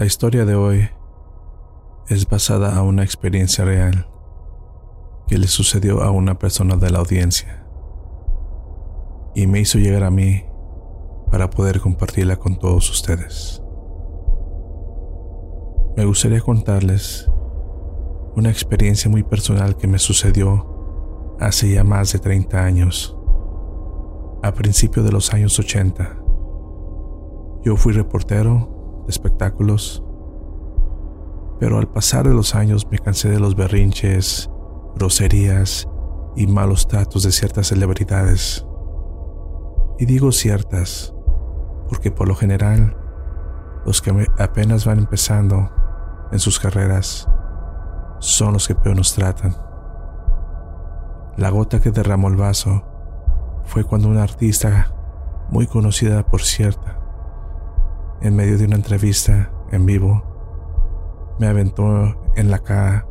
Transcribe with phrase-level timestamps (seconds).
[0.00, 0.88] La historia de hoy
[2.08, 4.08] es basada a una experiencia real
[5.28, 7.66] que le sucedió a una persona de la audiencia
[9.34, 10.46] y me hizo llegar a mí
[11.30, 13.62] para poder compartirla con todos ustedes.
[15.98, 17.30] Me gustaría contarles
[18.36, 23.18] una experiencia muy personal que me sucedió hace ya más de 30 años,
[24.42, 26.16] a principios de los años 80.
[27.64, 28.69] Yo fui reportero
[29.10, 30.02] espectáculos.
[31.58, 34.50] Pero al pasar de los años me cansé de los berrinches,
[34.94, 35.86] groserías
[36.36, 38.66] y malos tratos de ciertas celebridades.
[39.98, 41.14] Y digo ciertas,
[41.88, 42.96] porque por lo general,
[43.84, 45.70] los que apenas van empezando
[46.32, 47.28] en sus carreras
[48.20, 49.56] son los que peor nos tratan.
[51.36, 52.84] La gota que derramó el vaso
[53.64, 54.94] fue cuando una artista,
[55.48, 56.99] muy conocida por cierta,
[58.22, 60.22] en medio de una entrevista en vivo,
[61.38, 63.06] me aventó en la cara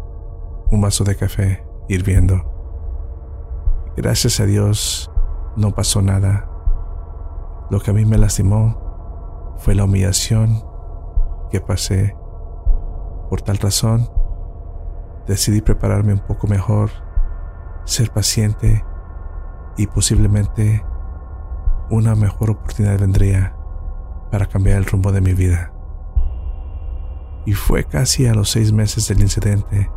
[0.71, 2.43] un vaso de café hirviendo.
[3.97, 5.11] Gracias a Dios
[5.55, 6.47] no pasó nada.
[7.69, 10.63] Lo que a mí me lastimó fue la humillación
[11.49, 12.15] que pasé.
[13.29, 14.09] Por tal razón,
[15.27, 16.91] decidí prepararme un poco mejor,
[17.85, 18.85] ser paciente
[19.77, 20.83] y posiblemente
[21.89, 23.55] una mejor oportunidad vendría
[24.31, 25.73] para cambiar el rumbo de mi vida.
[27.45, 29.89] Y fue casi a los seis meses del incidente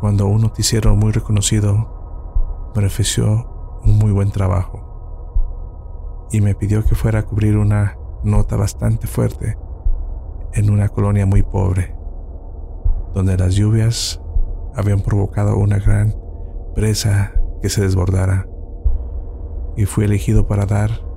[0.00, 6.94] cuando un noticiero muy reconocido me ofreció un muy buen trabajo y me pidió que
[6.94, 9.58] fuera a cubrir una nota bastante fuerte
[10.52, 11.94] en una colonia muy pobre,
[13.14, 14.20] donde las lluvias
[14.74, 16.14] habían provocado una gran
[16.74, 18.48] presa que se desbordara,
[19.76, 21.07] y fui elegido para dar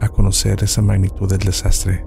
[0.00, 2.04] a conocer esa magnitud del desastre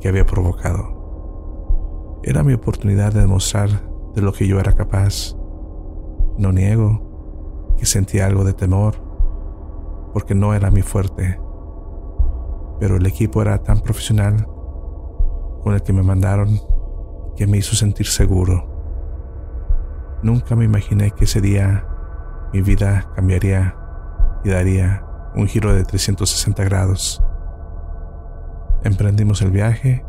[0.00, 2.20] que había provocado.
[2.22, 3.68] Era mi oportunidad de demostrar
[4.14, 5.34] de lo que yo era capaz.
[6.38, 8.94] No niego que sentía algo de temor,
[10.12, 11.40] porque no era mi fuerte,
[12.78, 14.46] pero el equipo era tan profesional
[15.62, 16.60] con el que me mandaron
[17.36, 18.68] que me hizo sentir seguro.
[20.22, 21.86] Nunca me imaginé que ese día
[22.52, 23.76] mi vida cambiaría
[24.44, 27.22] y daría un giro de 360 grados.
[28.84, 30.04] Emprendimos el viaje,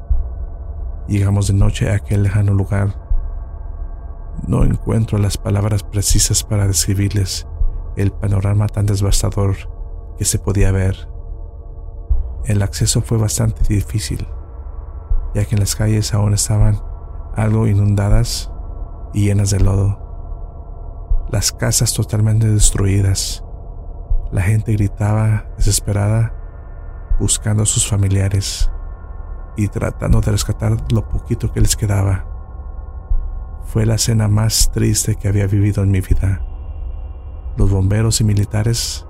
[1.07, 2.95] llegamos de noche a aquel lejano lugar.
[4.47, 7.47] No encuentro las palabras precisas para describirles
[7.95, 9.55] el panorama tan devastador
[10.17, 11.07] que se podía ver.
[12.45, 14.27] El acceso fue bastante difícil,
[15.33, 16.81] ya que las calles aún estaban
[17.35, 18.51] algo inundadas
[19.13, 19.99] y llenas de lodo.
[21.29, 23.43] Las casas totalmente destruidas
[24.33, 26.33] la gente gritaba desesperada,
[27.19, 28.71] buscando a sus familiares
[29.55, 32.25] y tratando de rescatar lo poquito que les quedaba.
[33.65, 36.43] Fue la escena más triste que había vivido en mi vida.
[37.57, 39.05] Los bomberos y militares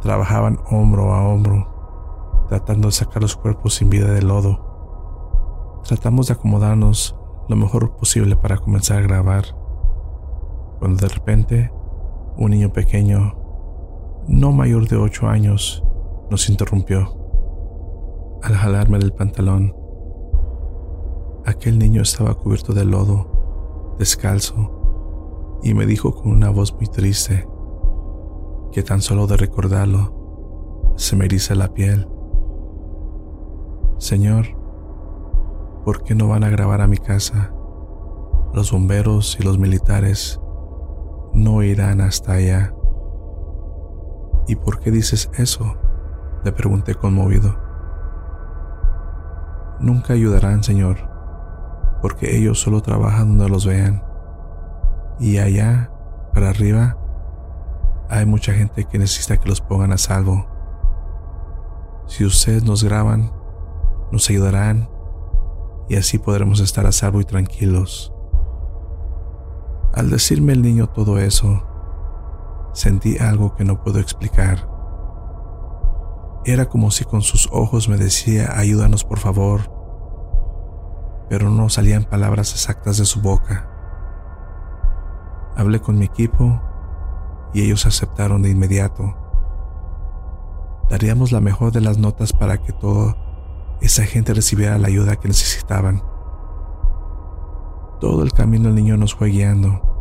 [0.00, 5.82] trabajaban hombro a hombro, tratando de sacar los cuerpos sin vida del lodo.
[5.86, 7.14] Tratamos de acomodarnos
[7.50, 9.44] lo mejor posible para comenzar a grabar,
[10.78, 11.72] cuando de repente
[12.38, 13.45] un niño pequeño
[14.28, 15.84] no mayor de ocho años,
[16.30, 17.16] nos interrumpió.
[18.42, 19.74] Al jalarme del pantalón,
[21.44, 27.46] aquel niño estaba cubierto de lodo, descalzo, y me dijo con una voz muy triste
[28.72, 32.08] que tan solo de recordarlo se me eriza la piel.
[33.98, 34.46] Señor,
[35.84, 37.54] ¿por qué no van a grabar a mi casa?
[38.52, 40.40] Los bomberos y los militares
[41.32, 42.75] no irán hasta allá.
[44.46, 45.76] ¿Y por qué dices eso?
[46.44, 47.56] Le pregunté conmovido.
[49.80, 50.98] Nunca ayudarán, Señor,
[52.00, 54.02] porque ellos solo trabajan donde los vean.
[55.18, 55.90] Y allá,
[56.32, 56.96] para arriba,
[58.08, 60.46] hay mucha gente que necesita que los pongan a salvo.
[62.06, 63.32] Si ustedes nos graban,
[64.12, 64.88] nos ayudarán
[65.88, 68.12] y así podremos estar a salvo y tranquilos.
[69.92, 71.64] Al decirme el niño todo eso,
[72.76, 74.68] sentí algo que no puedo explicar.
[76.44, 79.72] Era como si con sus ojos me decía, ayúdanos por favor,
[81.30, 83.70] pero no salían palabras exactas de su boca.
[85.56, 86.60] Hablé con mi equipo
[87.54, 89.16] y ellos aceptaron de inmediato.
[90.90, 93.16] Daríamos la mejor de las notas para que toda
[93.80, 96.02] esa gente recibiera la ayuda que necesitaban.
[98.00, 99.95] Todo el camino el niño nos fue guiando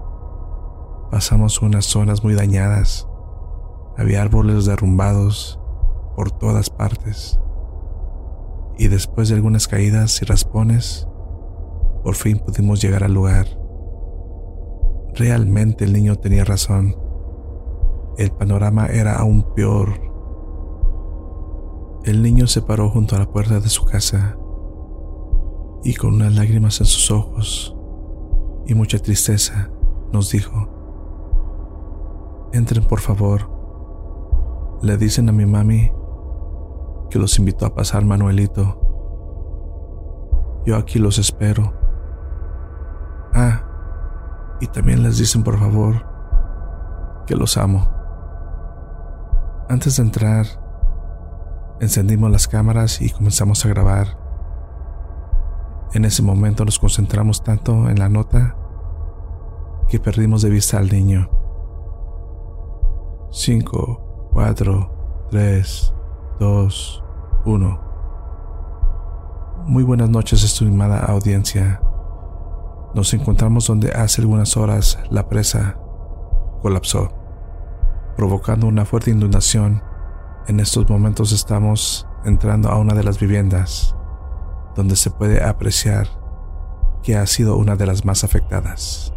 [1.12, 3.08] Pasamos unas zonas muy dañadas.
[3.98, 5.60] Había árboles derrumbados
[6.16, 7.40] por todas partes.
[8.78, 11.08] y después de algunas caídas y raspones,
[12.04, 13.48] por fin pudimos llegar al lugar.
[15.14, 16.94] Realmente el niño tenía razón.
[18.18, 19.90] El panorama era aún peor.
[22.04, 24.38] El niño se paró junto a la puerta de su casa
[25.84, 27.76] y con unas lágrimas en sus ojos
[28.66, 29.70] y mucha tristeza
[30.12, 30.75] nos dijo,
[32.56, 33.50] entren por favor.
[34.82, 35.92] Le dicen a mi mami
[37.10, 38.82] que los invitó a pasar Manuelito.
[40.66, 41.74] Yo aquí los espero.
[43.34, 43.64] Ah,
[44.62, 46.06] y también les dicen por favor
[47.28, 47.90] que los amo.
[49.68, 50.46] Antes de entrar,
[51.80, 54.18] encendimos las cámaras y comenzamos a grabar.
[55.94, 58.56] En ese momento nos concentramos tanto en la nota
[59.88, 61.35] que perdimos de vista al niño.
[63.32, 65.94] 5, 4, 3,
[66.40, 67.04] 2,
[67.46, 67.80] 1.
[69.68, 71.82] Muy buenas noches, estimada audiencia.
[72.94, 75.78] Nos encontramos donde hace algunas horas la presa
[76.62, 77.10] colapsó,
[78.16, 79.84] provocando una fuerte inundación.
[80.48, 83.96] En estos momentos estamos entrando a una de las viviendas,
[84.76, 86.08] donde se puede apreciar
[87.04, 89.14] que ha sido una de las más afectadas.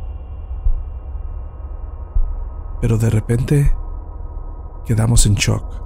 [2.81, 3.75] Pero de repente
[4.89, 5.83] quedamos en shock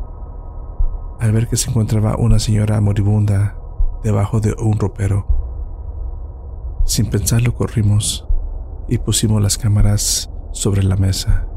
[1.19, 3.57] al ver que se encontraba una señora moribunda
[4.05, 5.27] debajo de un ropero.
[6.85, 8.29] Sin pensarlo corrimos
[8.87, 11.49] y pusimos las cámaras sobre la mesa.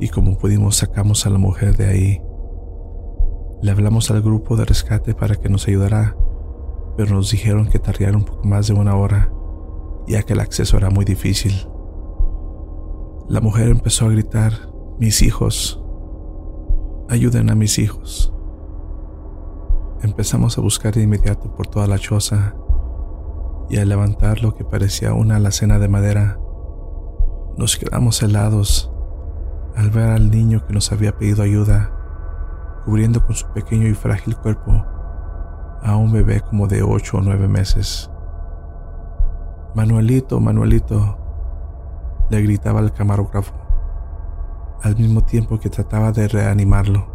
[0.00, 2.22] Y como pudimos sacamos a la mujer de ahí.
[3.62, 6.16] Le hablamos al grupo de rescate para que nos ayudara,
[6.96, 9.32] pero nos dijeron que tardaría un poco más de una hora,
[10.08, 11.68] ya que el acceso era muy difícil.
[13.28, 14.52] La mujer empezó a gritar,
[14.98, 15.81] mis hijos,
[17.08, 18.32] ayuden a mis hijos.
[20.02, 22.54] Empezamos a buscar de inmediato por toda la choza
[23.68, 26.38] y al levantar lo que parecía una alacena de madera,
[27.56, 28.92] nos quedamos helados
[29.76, 31.90] al ver al niño que nos había pedido ayuda,
[32.84, 34.84] cubriendo con su pequeño y frágil cuerpo
[35.82, 38.10] a un bebé como de ocho o nueve meses.
[39.74, 41.18] Manuelito, Manuelito,
[42.30, 43.54] le gritaba el camarógrafo,
[44.82, 47.06] al mismo tiempo que trataba de reanimarlo,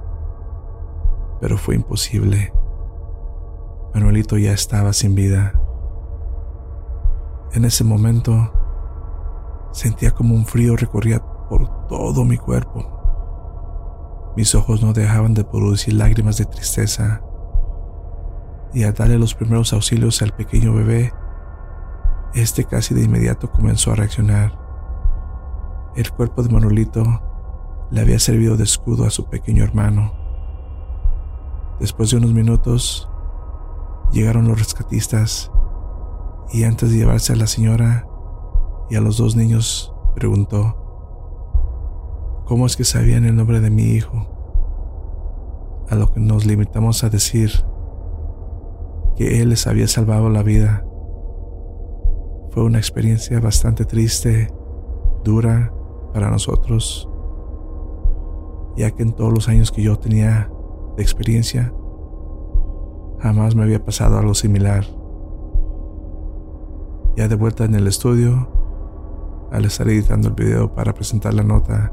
[1.42, 2.54] pero fue imposible.
[3.94, 5.54] Manuelito ya estaba sin vida.
[7.54, 8.52] En ese momento
[9.72, 14.34] sentía como un frío recorría por todo mi cuerpo.
[14.38, 17.22] Mis ojos no dejaban de producir lágrimas de tristeza.
[18.74, 21.12] Y al darle los primeros auxilios al pequeño bebé,
[22.34, 24.58] este casi de inmediato comenzó a reaccionar.
[25.96, 27.04] El cuerpo de Manuelito
[27.92, 30.14] le había servido de escudo a su pequeño hermano.
[31.80, 33.10] Después de unos minutos,
[34.12, 35.52] Llegaron los rescatistas
[36.54, 38.08] y antes de llevarse a la señora
[38.90, 40.76] y a los dos niños, preguntó,
[42.46, 44.26] ¿cómo es que sabían el nombre de mi hijo?
[45.90, 47.52] A lo que nos limitamos a decir
[49.18, 50.86] que él les había salvado la vida.
[52.52, 54.48] Fue una experiencia bastante triste,
[55.26, 55.74] dura
[56.14, 57.10] para nosotros,
[58.78, 60.50] ya que en todos los años que yo tenía
[60.96, 61.74] de experiencia,
[63.20, 64.86] Jamás me había pasado algo similar.
[67.16, 68.48] Ya de vuelta en el estudio,
[69.52, 71.92] al estar editando el video para presentar la nota,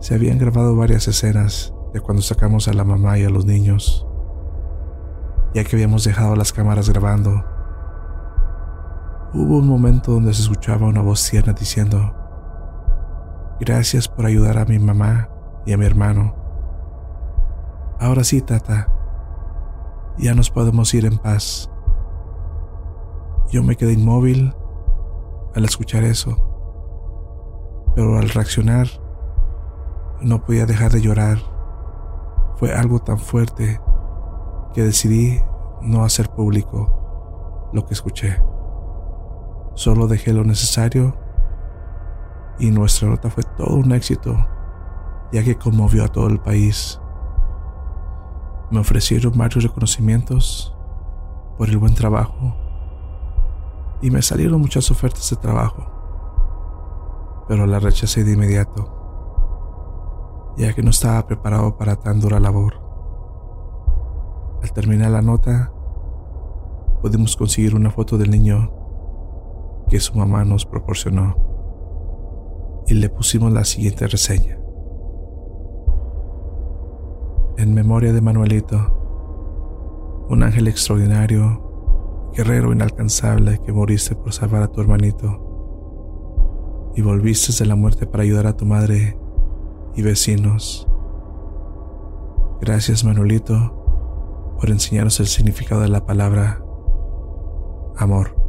[0.00, 4.06] se habían grabado varias escenas de cuando sacamos a la mamá y a los niños,
[5.52, 7.44] ya que habíamos dejado las cámaras grabando.
[9.34, 12.14] Hubo un momento donde se escuchaba una voz tierna diciendo,
[13.60, 15.28] Gracias por ayudar a mi mamá
[15.66, 16.34] y a mi hermano.
[18.00, 18.88] Ahora sí, tata,
[20.16, 21.70] ya nos podemos ir en paz.
[23.50, 24.54] Yo me quedé inmóvil
[25.54, 26.38] al escuchar eso,
[27.94, 28.86] pero al reaccionar
[30.22, 31.36] no podía dejar de llorar.
[32.56, 33.78] Fue algo tan fuerte
[34.72, 35.38] que decidí
[35.82, 38.42] no hacer público lo que escuché.
[39.74, 41.14] Solo dejé lo necesario
[42.60, 44.36] y nuestra nota fue todo un éxito,
[45.32, 47.00] ya que conmovió a todo el país.
[48.70, 50.76] Me ofrecieron varios reconocimientos
[51.56, 52.54] por el buen trabajo
[54.02, 55.86] y me salieron muchas ofertas de trabajo,
[57.48, 62.74] pero la rechacé de inmediato, ya que no estaba preparado para tan dura labor.
[64.62, 65.72] Al terminar la nota,
[67.00, 68.70] pudimos conseguir una foto del niño
[69.88, 71.49] que su mamá nos proporcionó
[72.90, 74.58] y le pusimos la siguiente reseña.
[77.56, 84.80] En memoria de Manuelito, un ángel extraordinario, guerrero inalcanzable que moriste por salvar a tu
[84.80, 89.16] hermanito y volviste de la muerte para ayudar a tu madre
[89.94, 90.88] y vecinos.
[92.60, 96.60] Gracias Manolito por enseñarnos el significado de la palabra
[97.96, 98.39] amor.